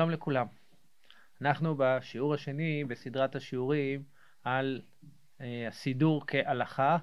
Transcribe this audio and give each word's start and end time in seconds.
שלום 0.00 0.10
לכולם. 0.10 0.46
אנחנו 1.40 1.74
בשיעור 1.78 2.34
השני 2.34 2.84
בסדרת 2.84 3.36
השיעורים 3.36 4.02
על 4.44 4.82
אה, 5.40 5.68
הסידור 5.68 6.24
כהלכה, 6.26 6.98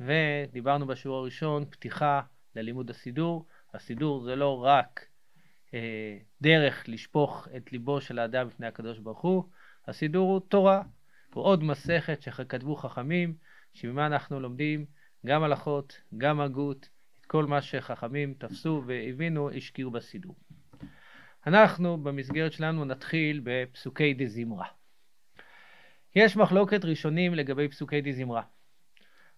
ודיברנו 0.00 0.86
בשיעור 0.86 1.18
הראשון 1.18 1.64
פתיחה 1.70 2.20
ללימוד 2.56 2.90
הסידור. 2.90 3.46
הסידור 3.74 4.24
זה 4.24 4.36
לא 4.36 4.64
רק 4.64 5.06
אה, 5.74 6.18
דרך 6.40 6.84
לשפוך 6.88 7.48
את 7.56 7.72
ליבו 7.72 8.00
של 8.00 8.18
האדם 8.18 8.48
בפני 8.48 8.66
הקדוש 8.66 8.98
ברוך 8.98 9.20
הוא, 9.20 9.44
הסידור 9.86 10.32
הוא 10.32 10.40
תורה, 10.40 10.82
הוא 11.34 11.44
עוד 11.44 11.62
מסכת 11.62 12.22
שכתבו 12.22 12.76
חכמים, 12.76 13.34
שממה 13.72 14.06
אנחנו 14.06 14.40
לומדים 14.40 14.86
גם 15.26 15.42
הלכות, 15.42 16.00
גם 16.18 16.40
הגות, 16.40 16.88
את 17.20 17.26
כל 17.26 17.46
מה 17.46 17.62
שחכמים 17.62 18.34
תפסו 18.34 18.82
והבינו, 18.86 19.50
השקיעו 19.50 19.90
בסידור. 19.90 20.36
אנחנו 21.46 21.98
במסגרת 21.98 22.52
שלנו 22.52 22.84
נתחיל 22.84 23.40
בפסוקי 23.44 24.14
דזמרה. 24.14 24.66
יש 26.16 26.36
מחלוקת 26.36 26.84
ראשונים 26.84 27.34
לגבי 27.34 27.68
פסוקי 27.68 28.00
דזמרה. 28.00 28.42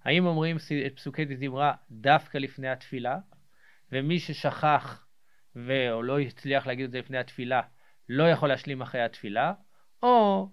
האם 0.05 0.27
אומרים 0.27 0.57
את 0.87 0.97
פסוקי 0.97 1.25
דזמרה 1.25 1.75
דווקא 1.91 2.39
לפני 2.39 2.69
התפילה, 2.69 3.19
ומי 3.93 4.19
ששכח 4.19 5.07
ו... 5.57 5.93
או 5.93 6.03
לא 6.03 6.21
הצליח 6.21 6.67
להגיד 6.67 6.85
את 6.85 6.91
זה 6.91 6.99
לפני 6.99 7.19
התפילה, 7.19 7.61
לא 8.09 8.31
יכול 8.31 8.49
להשלים 8.49 8.83
אחרי 8.83 9.03
התפילה, 9.03 9.53
או 10.03 10.49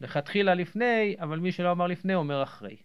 לכתחילה 0.00 0.54
לפני, 0.54 1.16
אבל 1.20 1.38
מי 1.38 1.52
שלא 1.52 1.72
אמר 1.72 1.86
לפני 1.86 2.14
אומר 2.14 2.42
אחרי. 2.42 2.76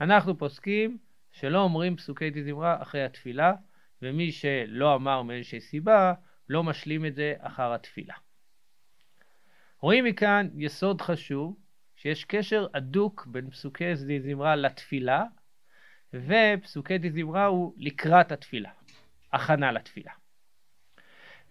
אנחנו 0.00 0.38
פוסקים 0.38 0.98
שלא 1.32 1.58
אומרים 1.58 1.96
פסוקי 1.96 2.30
דזמרה 2.30 2.82
אחרי 2.82 3.04
התפילה, 3.04 3.52
ומי 4.02 4.32
שלא 4.32 4.94
אמר 4.94 5.22
מאיזושהי 5.22 5.60
סיבה, 5.60 6.14
לא 6.48 6.64
משלים 6.64 7.06
את 7.06 7.14
זה 7.14 7.34
אחר 7.38 7.72
התפילה. 7.72 8.14
רואים 9.80 10.04
מכאן 10.04 10.48
יסוד 10.54 11.00
חשוב, 11.02 11.56
שיש 11.96 12.24
קשר 12.24 12.66
הדוק 12.74 13.26
בין 13.26 13.50
פסוקי 13.50 13.94
דזמרה 13.94 14.56
לתפילה, 14.56 15.24
ופסוקי 16.14 16.98
דזמרה 16.98 17.44
הוא 17.44 17.74
לקראת 17.76 18.32
התפילה, 18.32 18.70
הכנה 19.32 19.72
לתפילה. 19.72 20.12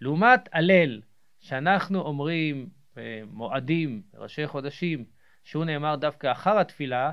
לעומת 0.01 0.49
הלל, 0.51 1.01
שאנחנו 1.39 2.01
אומרים 2.01 2.69
אה, 2.97 3.21
מועדים, 3.27 4.01
ראשי 4.13 4.47
חודשים, 4.47 5.05
שהוא 5.43 5.65
נאמר 5.65 5.95
דווקא 5.95 6.31
אחר 6.31 6.59
התפילה, 6.59 7.11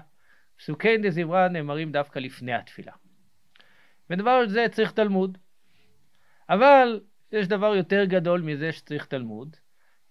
פסוקי 0.56 0.98
דזמרה 0.98 1.48
נאמרים 1.48 1.92
דווקא 1.92 2.18
לפני 2.18 2.54
התפילה. 2.54 2.92
ודבר 4.10 4.48
זה 4.48 4.66
צריך 4.70 4.92
תלמוד. 4.92 5.38
אבל 6.48 7.00
יש 7.34 7.48
דבר 7.48 7.74
יותר 7.74 8.04
גדול 8.04 8.40
מזה 8.40 8.72
שצריך 8.72 9.06
תלמוד, 9.06 9.56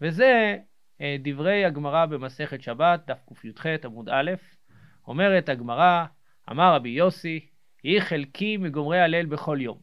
וזה 0.01 0.57
אה, 1.01 1.15
דברי 1.19 1.65
הגמרא 1.65 2.05
במסכת 2.05 2.61
שבת, 2.61 3.01
דף 3.07 3.19
קי"ח 3.41 3.65
עמוד 3.85 4.09
א', 4.09 4.31
אומרת 5.07 5.49
הגמרא, 5.49 6.05
אמר 6.51 6.75
רבי 6.75 6.89
יוסי, 6.89 7.47
היא 7.83 7.99
חלקי 7.99 8.57
מגומרי 8.57 8.99
הלל 8.99 9.25
בכל 9.25 9.57
יום. 9.61 9.79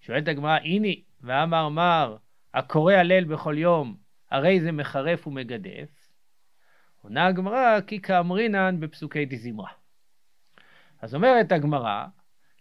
שואלת 0.00 0.28
הגמרא, 0.28 0.58
הנה, 0.64 0.88
ואמר 1.20 1.68
מר, 1.68 2.16
הקורא 2.54 2.94
הלל 2.94 3.24
בכל 3.24 3.54
יום, 3.58 3.96
הרי 4.30 4.60
זה 4.60 4.72
מחרף 4.72 5.26
ומגדף. 5.26 6.08
עונה 7.02 7.26
הגמרא, 7.26 7.80
כי 7.86 8.00
כאמרינן 8.00 8.76
בפסוקי 8.80 9.26
דזמרה. 9.26 9.70
אז 11.02 11.14
אומרת 11.14 11.52
הגמרא, 11.52 12.06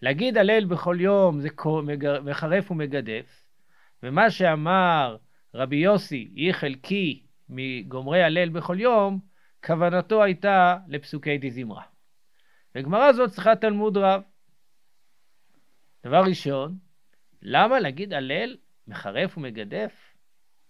להגיד 0.02 0.38
הלל 0.38 0.66
בכל 0.66 0.98
יום 1.00 1.40
זה 1.40 1.50
מחרף 2.24 2.72
ומגדף, 2.72 3.49
ומה 4.04 4.32
שאמר 4.32 5.18
רבי 5.54 5.76
יוסי, 5.76 6.32
היא 6.36 6.54
חלקי 6.54 7.24
מגומרי 7.50 8.24
הלל 8.24 8.50
בכל 8.50 8.80
יום, 8.80 9.20
כוונתו 9.66 10.24
הייתה 10.24 10.78
לפסוקי 10.88 11.38
דזמרה. 11.38 11.84
וגמרא 12.76 13.14
זאת 13.14 13.30
צריכה 13.30 13.56
תלמוד 13.56 13.98
רב. 13.98 14.22
דבר 16.04 16.24
ראשון, 16.28 16.78
למה 17.42 17.80
להגיד 17.80 18.14
הלל 18.14 18.58
מחרף 18.88 19.38
ומגדף? 19.38 20.16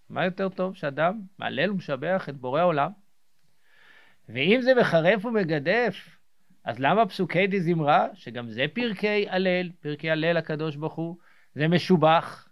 מה 0.09 0.25
יותר 0.25 0.49
טוב 0.49 0.75
שאדם 0.75 1.21
מהלל 1.37 1.71
ומשבח 1.71 2.29
את 2.29 2.37
בורא 2.37 2.63
עולם? 2.63 2.91
ואם 4.29 4.59
זה 4.61 4.75
מחרף 4.75 5.25
ומגדף, 5.25 6.17
אז 6.63 6.79
למה 6.79 7.05
פסוקי 7.05 7.47
דזמרה, 7.47 8.07
שגם 8.13 8.49
זה 8.49 8.65
פרקי 8.73 9.29
הלל, 9.29 9.69
פרקי 9.79 10.09
הלל 10.11 10.37
הקדוש 10.37 10.75
ברוך 10.75 10.93
הוא, 10.93 11.17
זה 11.55 11.67
משובח? 11.67 12.48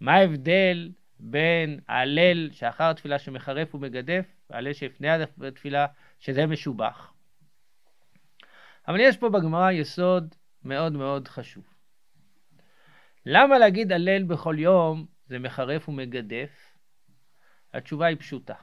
מה 0.00 0.14
ההבדל 0.14 0.92
בין 1.18 1.80
ההלל 1.88 2.50
שאחר 2.52 2.90
התפילה 2.90 3.18
שמחרף 3.18 3.74
ומגדף, 3.74 4.26
וההלל 4.50 4.72
שלפני 4.72 5.08
התפילה 5.46 5.86
שזה 6.18 6.46
משובח? 6.46 7.12
אבל 8.88 9.00
יש 9.00 9.16
פה 9.16 9.28
בגמרא 9.28 9.70
יסוד 9.70 10.34
מאוד 10.64 10.92
מאוד 10.92 11.28
חשוב. 11.28 11.64
למה 13.26 13.58
להגיד 13.58 13.92
הלל 13.92 14.22
בכל 14.22 14.56
יום 14.58 15.06
זה 15.26 15.38
מחרף 15.38 15.88
ומגדף? 15.88 16.74
התשובה 17.74 18.06
היא 18.06 18.16
פשוטה. 18.16 18.54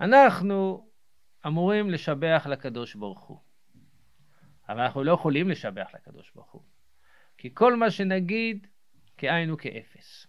אנחנו 0.00 0.88
אמורים 1.46 1.90
לשבח 1.90 2.46
לקדוש 2.50 2.94
ברוך 2.94 3.20
הוא. 3.20 3.38
אבל 4.68 4.80
אנחנו 4.80 5.04
לא 5.04 5.12
יכולים 5.12 5.50
לשבח 5.50 5.88
לקדוש 5.94 6.32
ברוך 6.34 6.50
הוא. 6.50 6.62
כי 7.38 7.50
כל 7.54 7.76
מה 7.76 7.90
שנגיד, 7.90 8.66
כאין 9.18 9.50
הוא 9.50 9.58
כאפס. 9.58 10.26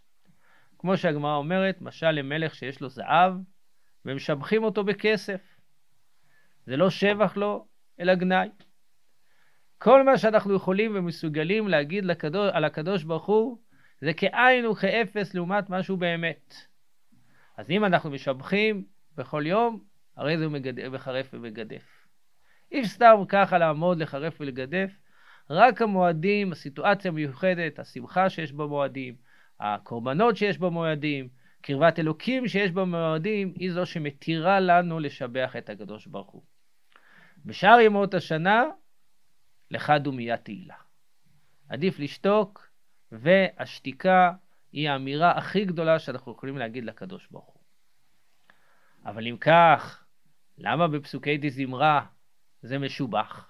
כמו 0.79 0.97
שהגמרא 0.97 1.35
אומרת, 1.35 1.81
משל 1.81 2.11
למלך 2.11 2.55
שיש 2.55 2.81
לו 2.81 2.89
זהב, 2.89 3.33
ומשבחים 4.05 4.63
אותו 4.63 4.83
בכסף. 4.83 5.41
זה 6.65 6.77
לא 6.77 6.89
שבח 6.89 7.37
לו, 7.37 7.67
אלא 7.99 8.15
גנאי. 8.15 8.49
כל 9.77 10.03
מה 10.03 10.17
שאנחנו 10.17 10.55
יכולים 10.55 10.95
ומסוגלים 10.95 11.67
להגיד 11.67 12.05
לקדוש, 12.05 12.51
על 12.53 12.65
הקדוש 12.65 13.03
ברוך 13.03 13.25
הוא, 13.25 13.57
זה 14.01 14.13
כאין 14.13 14.65
וכאפס 14.65 15.33
לעומת 15.33 15.69
משהו 15.69 15.97
באמת. 15.97 16.55
אז 17.57 17.69
אם 17.69 17.85
אנחנו 17.85 18.09
משבחים 18.09 18.83
בכל 19.15 19.43
יום, 19.45 19.83
הרי 20.17 20.37
זה 20.37 20.47
מחרף 20.91 21.29
ומגדף. 21.33 22.07
אי 22.71 22.87
סתם 22.87 23.15
ככה 23.27 23.57
לעמוד, 23.57 23.99
לחרף 23.99 24.41
ולגדף, 24.41 24.91
רק 25.49 25.81
המועדים, 25.81 26.51
הסיטואציה 26.51 27.11
המיוחדת, 27.11 27.79
השמחה 27.79 28.29
שיש 28.29 28.51
במועדים, 28.51 29.15
הקורבנות 29.59 30.37
שיש 30.37 30.57
במועדים, 30.57 31.29
קרבת 31.61 31.99
אלוקים 31.99 32.47
שיש 32.47 32.71
במועדים, 32.71 33.53
היא 33.55 33.71
זו 33.71 33.85
שמתירה 33.85 34.59
לנו 34.59 34.99
לשבח 34.99 35.55
את 35.57 35.69
הקדוש 35.69 36.07
ברוך 36.07 36.29
הוא. 36.29 36.43
בשאר 37.45 37.79
ימות 37.79 38.13
השנה, 38.13 38.63
לך 39.71 39.93
דומיה 39.99 40.37
תהילה. 40.37 40.75
עדיף 41.69 41.99
לשתוק, 41.99 42.69
והשתיקה 43.11 44.31
היא 44.71 44.89
האמירה 44.89 45.31
הכי 45.31 45.65
גדולה 45.65 45.99
שאנחנו 45.99 46.31
יכולים 46.31 46.57
להגיד 46.57 46.85
לקדוש 46.85 47.27
ברוך 47.31 47.45
הוא. 47.45 47.63
אבל 49.05 49.27
אם 49.27 49.37
כך, 49.37 50.03
למה 50.57 50.87
בפסוקי 50.87 51.37
דזמרה 51.37 52.05
זה 52.61 52.77
משובח. 52.77 53.48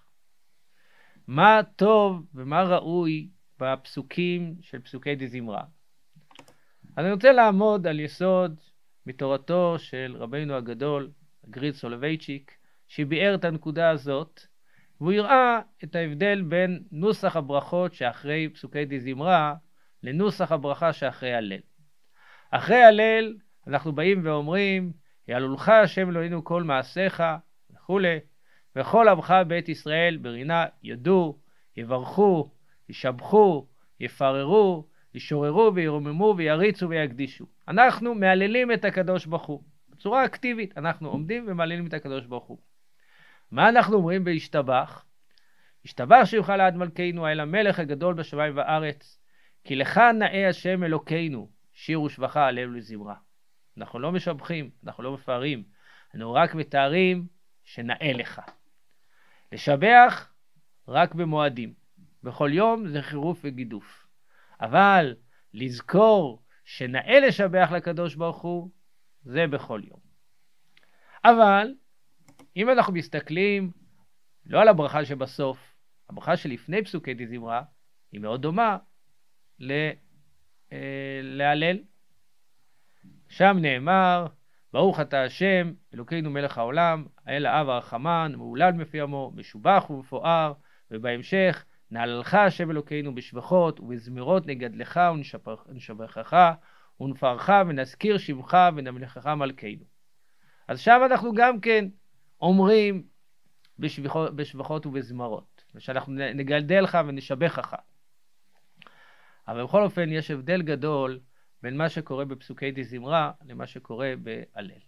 מה 1.29 1.62
טוב 1.75 2.25
ומה 2.35 2.63
ראוי 2.63 3.29
בפסוקים 3.59 4.56
של 4.62 4.79
פסוקי 4.79 5.16
דזמרה? 5.16 5.63
אני 6.97 7.12
רוצה 7.12 7.31
לעמוד 7.31 7.88
על 7.88 8.00
יסוד 8.00 8.59
מתורתו 9.06 9.75
של 9.78 10.16
רבינו 10.19 10.53
הגדול, 10.56 11.12
גריד 11.49 11.73
סולובייצ'יק, 11.73 12.52
שביאר 12.87 13.35
את 13.35 13.46
הנקודה 13.46 13.90
הזאת, 13.90 14.41
והוא 15.02 15.14
הראה 15.14 15.59
את 15.84 15.96
ההבדל 15.96 16.41
בין 16.41 16.84
נוסח 16.91 17.35
הברכות 17.35 17.93
שאחרי 17.93 18.49
פסוקי 18.53 18.85
דזמרה 18.85 19.55
לנוסח 20.03 20.52
הברכה 20.52 20.93
שאחרי 20.93 21.34
הלל. 21.34 21.59
אחרי 22.52 22.84
הלל 22.84 23.37
אנחנו 23.67 23.91
באים 23.91 24.22
ואומרים, 24.23 24.91
יעלולך 25.28 25.70
השם 25.70 26.09
אלוהינו 26.09 26.43
כל 26.43 26.64
מעשיך 26.64 27.23
וכולי, 27.72 28.20
וכל 28.75 29.07
עמך 29.07 29.33
בית 29.47 29.69
ישראל 29.69 30.17
ברינה 30.17 30.66
ידעו, 30.83 31.39
יברכו, 31.77 32.51
ישבחו, 32.89 33.67
יפררו, 33.99 34.87
ישוררו 35.13 35.71
וירוממו 35.75 36.33
ויריצו 36.37 36.89
ויקדישו. 36.89 37.45
אנחנו 37.67 38.16
מהללים 38.16 38.71
את 38.71 38.85
הקדוש 38.85 39.25
ברוך 39.25 39.45
הוא. 39.45 39.63
בצורה 39.89 40.25
אקטיבית 40.25 40.77
אנחנו 40.77 41.09
עומדים 41.09 41.45
ומהללים 41.47 41.87
את 41.87 41.93
הקדוש 41.93 42.25
ברוך 42.25 42.45
הוא. 42.45 42.57
מה 43.51 43.69
אנחנו 43.69 43.95
אומרים 43.95 44.23
בהשתבח? 44.23 45.05
השתבח 45.85 46.21
שיוכל 46.25 46.61
עד 46.61 46.75
מלכנו 46.75 47.25
האל 47.25 47.39
המלך 47.39 47.79
הגדול 47.79 48.13
בשמיים 48.13 48.57
וארץ, 48.57 49.19
כי 49.63 49.75
לך 49.75 49.97
נאה 49.97 50.49
השם 50.49 50.83
אלוקינו, 50.83 51.49
שיר 51.73 52.01
ושבחה 52.01 52.47
עלינו 52.47 52.73
לזמרה. 52.73 53.16
אנחנו 53.77 53.99
לא 53.99 54.11
משבחים, 54.11 54.69
אנחנו 54.85 55.03
לא 55.03 55.13
מפארים, 55.13 55.63
אנחנו 56.13 56.33
רק 56.33 56.55
מתארים 56.55 57.27
שנאה 57.63 58.13
לך. 58.13 58.41
לשבח 59.51 60.34
רק 60.87 61.16
במועדים. 61.16 61.73
בכל 62.23 62.49
יום 62.53 62.87
זה 62.87 63.01
חירוף 63.01 63.40
וגידוף. 63.43 64.07
אבל 64.61 65.16
לזכור 65.53 66.43
שנאה 66.66 67.19
לשבח 67.19 67.69
לקדוש 67.75 68.16
ברוך 68.16 68.41
הוא, 68.41 68.69
זה 69.23 69.47
בכל 69.47 69.81
יום. 69.84 69.99
אבל 71.25 71.73
אם 72.55 72.69
אנחנו 72.69 72.93
מסתכלים 72.93 73.72
לא 74.46 74.61
על 74.61 74.67
הברכה 74.67 75.05
שבסוף, 75.05 75.75
הברכה 76.09 76.37
שלפני 76.37 76.84
פסוקי 76.84 77.13
דזמרה 77.13 77.63
היא 78.11 78.22
מאוד 78.22 78.41
דומה 78.41 78.78
אה, 80.72 81.19
להלל. 81.23 81.78
שם 83.29 83.57
נאמר, 83.61 84.28
ברוך 84.73 84.99
אתה 84.99 85.23
השם, 85.23 85.71
אלוקינו 85.93 86.29
מלך 86.29 86.57
העולם, 86.57 87.05
האל 87.25 87.45
האב 87.45 87.69
הרחמן, 87.69 88.33
מהולל 88.37 88.71
מפי 88.71 89.01
עמו, 89.01 89.31
משובח 89.35 89.89
ומפואר, 89.89 90.53
ובהמשך, 90.91 91.66
נעללך 91.91 92.33
השם 92.33 92.71
אלוקינו 92.71 93.16
בשבחות 93.16 93.79
ובזמירות 93.79 94.47
נגדלך 94.47 94.99
ונשבחך 95.67 96.53
ונפרך 97.01 97.49
ונזכיר 97.67 98.17
שמך 98.17 98.57
ונמלכך 98.75 99.27
מלכנו. 99.27 99.85
אז 100.67 100.79
שם 100.79 101.01
אנחנו 101.05 101.33
גם 101.33 101.59
כן 101.59 101.85
אומרים 102.41 103.03
בשבחות, 103.79 104.35
בשבחות 104.35 104.85
ובזמרות, 104.85 105.63
ושאנחנו 105.75 106.13
נגדל 106.13 106.81
לך 106.81 106.97
ונשבחך. 107.07 107.75
אבל 109.47 109.63
בכל 109.63 109.83
אופן 109.83 110.09
יש 110.11 110.31
הבדל 110.31 110.61
גדול 110.61 111.19
בין 111.64 111.78
מה 111.78 111.90
שקורה 111.90 112.26
בפסוקי 112.26 112.72
דזמרה 112.72 113.32
למה 113.46 113.67
שקורה 113.67 114.14
בהלל. 114.23 114.82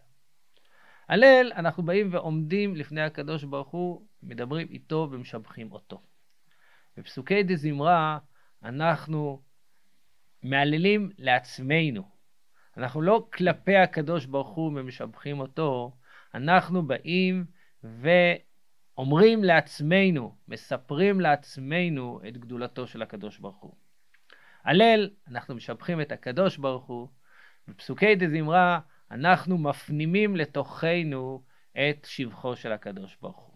הלל, 1.09 1.51
אנחנו 1.55 1.83
באים 1.83 2.09
ועומדים 2.11 2.75
לפני 2.75 3.01
הקדוש 3.01 3.43
ברוך 3.43 3.69
הוא, 3.69 4.07
מדברים 4.23 4.67
איתו 4.69 5.07
ומשבחים 5.11 5.71
אותו. 5.71 6.01
בפסוקי 6.97 7.43
דזמרה 7.43 8.17
אנחנו 8.63 9.41
מהללים 10.43 11.09
לעצמנו. 11.17 12.03
אנחנו 12.77 13.01
לא 13.01 13.27
כלפי 13.33 13.75
הקדוש 13.75 14.25
ברוך 14.25 14.49
הוא 14.49 14.67
ומשבחים 14.67 15.39
אותו, 15.39 15.91
אנחנו 16.33 16.87
באים 16.87 17.45
ואומרים 17.83 19.43
לעצמנו, 19.43 20.35
מספרים 20.47 21.21
לעצמנו 21.21 22.19
את 22.27 22.37
גדולתו 22.37 22.87
של 22.87 23.01
הקדוש 23.01 23.37
ברוך 23.37 23.61
הוא. 23.61 23.75
הלל, 24.63 25.09
אנחנו 25.27 25.55
משבחים 25.55 26.01
את 26.01 26.11
הקדוש 26.11 26.57
ברוך 26.57 26.85
הוא, 26.85 27.07
בפסוקי 27.67 28.15
דזמרה 28.15 28.79
אנחנו 29.11 29.57
מפנימים 29.57 30.35
לתוכנו 30.35 31.43
את 31.71 32.07
שבחו 32.09 32.55
של 32.55 32.71
הקדוש 32.71 33.17
ברוך 33.21 33.37
הוא. 33.37 33.55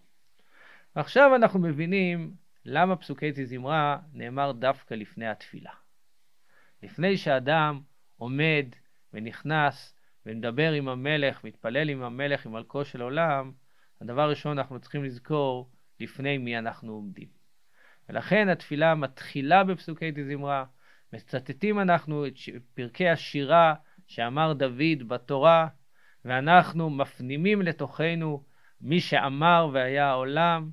ועכשיו 0.96 1.36
אנחנו 1.36 1.60
מבינים 1.60 2.34
למה 2.66 2.96
פסוקי 2.96 3.31
דזמרה 3.31 3.98
נאמר 4.13 4.52
דווקא 4.52 4.94
לפני 4.94 5.28
התפילה. 5.28 5.72
לפני 6.84 7.18
שאדם 7.18 7.81
עומד 8.18 8.66
ונכנס 9.13 9.96
ומדבר 10.25 10.72
עם 10.72 10.88
המלך, 10.88 11.44
מתפלל 11.44 11.90
עם 11.90 12.04
המלך, 12.04 12.46
עם 12.46 12.51
מלכו 12.51 12.86
של 12.86 13.01
עולם, 13.01 13.51
הדבר 14.01 14.22
הראשון 14.22 14.58
אנחנו 14.58 14.80
צריכים 14.80 15.04
לזכור 15.04 15.69
לפני 16.00 16.38
מי 16.38 16.58
אנחנו 16.58 16.94
עומדים. 16.94 17.28
ולכן 18.10 18.50
התפילה 18.50 18.96
מתחילה 18.96 19.63
בפסוקי 19.63 20.12
דזמרה, 20.12 20.66
מצטטים 21.13 21.80
אנחנו 21.80 22.28
את 22.28 22.34
פרקי 22.74 23.10
השירה 23.10 23.75
שאמר 24.07 24.54
דוד 24.54 25.07
בתורה, 25.07 25.68
ואנחנו 26.25 26.90
מפנימים 26.90 27.62
לתוכנו 27.62 28.44
מי 28.81 29.00
שאמר 29.02 29.69
והיה 29.74 30.10
העולם, 30.10 30.69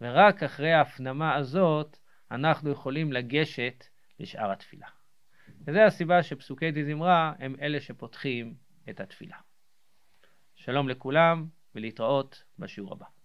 ורק 0.00 0.42
אחרי 0.42 0.72
ההפנמה 0.72 1.34
הזאת 1.34 1.98
אנחנו 2.30 2.70
יכולים 2.70 3.12
לגשת 3.12 3.84
לשאר 4.20 4.52
התפילה. 4.52 4.86
וזו 5.66 5.80
הסיבה 5.80 6.22
שפסוקי 6.22 6.70
דזמרה 6.70 7.32
הם 7.38 7.56
אלה 7.60 7.80
שפותחים 7.80 8.54
את 8.90 9.00
התפילה. 9.00 9.36
שלום 10.54 10.88
לכולם 10.88 11.46
ולהתראות 11.74 12.44
בשיעור 12.58 12.92
הבא. 12.92 13.15